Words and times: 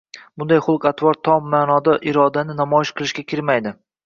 Bunday 0.43 0.61
xulq-atvor 0.67 1.19
tom 1.29 1.45
maʼnoda 1.51 1.95
irodani 2.13 2.57
namoyish 2.63 2.95
qilishga 2.97 3.27
kirmaydi 3.35 3.77